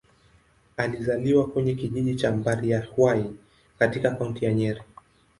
[0.77, 3.35] Alizaliwa kwenye kijiji cha Mbari-ya-Hwai,
[3.79, 4.81] katika Kaunti ya Nyeri.